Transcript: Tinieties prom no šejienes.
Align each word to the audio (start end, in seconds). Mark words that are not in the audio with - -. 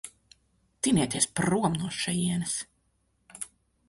Tinieties 0.87 1.27
prom 1.39 1.75
no 1.81 1.89
šejienes. 1.97 2.57